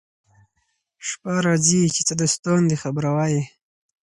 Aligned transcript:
شپه 1.07 1.33
راځي 1.45 1.81
چي 1.95 2.01
څه 2.07 2.13
دوستان 2.21 2.61
دي 2.69 2.75
خبروه 2.83 3.25
يې 3.33 3.43